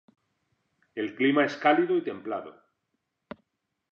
[0.95, 2.59] El clima es cálido y templado.